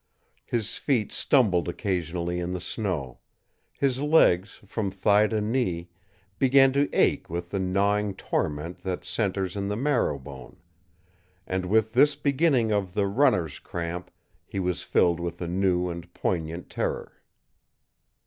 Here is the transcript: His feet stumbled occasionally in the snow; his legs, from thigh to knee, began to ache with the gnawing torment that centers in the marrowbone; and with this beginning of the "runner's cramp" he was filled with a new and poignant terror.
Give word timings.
His 0.47 0.77
feet 0.77 1.11
stumbled 1.11 1.69
occasionally 1.69 2.39
in 2.39 2.53
the 2.53 2.59
snow; 2.59 3.19
his 3.71 4.01
legs, 4.01 4.59
from 4.65 4.89
thigh 4.89 5.27
to 5.27 5.41
knee, 5.41 5.89
began 6.39 6.73
to 6.73 6.89
ache 6.91 7.29
with 7.29 7.51
the 7.51 7.59
gnawing 7.59 8.15
torment 8.15 8.77
that 8.77 9.05
centers 9.05 9.55
in 9.55 9.67
the 9.67 9.75
marrowbone; 9.77 10.57
and 11.45 11.67
with 11.67 11.93
this 11.93 12.15
beginning 12.15 12.71
of 12.71 12.95
the 12.95 13.05
"runner's 13.05 13.59
cramp" 13.59 14.09
he 14.47 14.59
was 14.59 14.81
filled 14.81 15.19
with 15.19 15.39
a 15.39 15.47
new 15.47 15.87
and 15.89 16.11
poignant 16.15 16.67
terror. 16.67 17.21